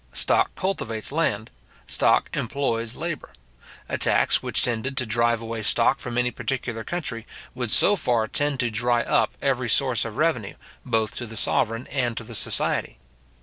[0.13, 1.51] Stock cultivates land;
[1.85, 3.29] stock employs labour.
[3.87, 8.27] A tax which tended to drive away stock from any particular country, would so far
[8.27, 12.33] tend to dry up every source of revenue, both to the sovereign and to the
[12.33, 12.97] society.